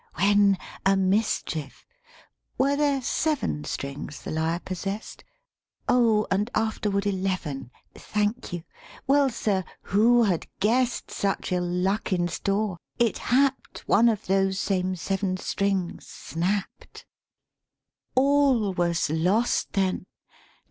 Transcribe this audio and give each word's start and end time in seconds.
VI 0.17 0.25
When, 0.33 0.57
a 0.83 0.97
mischief! 0.97 1.85
Were 2.57 2.75
they 2.75 3.01
seven 3.01 3.65
Strings 3.65 4.23
the 4.23 4.31
lyre 4.31 4.59
possessed? 4.59 5.23
Oh, 5.87 6.25
and 6.31 6.49
afterward 6.55 7.05
eleven, 7.05 7.69
Thank 7.93 8.51
you! 8.51 8.63
Well, 9.05 9.29
sir 9.29 9.63
who 9.83 10.23
had 10.23 10.47
guessed 10.59 11.11
Such 11.11 11.51
ill 11.51 11.61
luck 11.67 12.11
in 12.11 12.27
store? 12.29 12.79
it 12.97 13.19
happed 13.19 13.83
One 13.85 14.09
of 14.09 14.25
those 14.25 14.57
same 14.59 14.95
seven 14.95 15.37
strings 15.37 16.07
snapped. 16.07 17.05
209 18.15 18.15
THE 18.15 18.15
SPEAKING 18.15 18.15
VOICE 18.15 18.15
VII 18.15 18.21
All 18.23 18.73
was 18.73 19.09
lost, 19.43 19.73
then! 19.73 20.07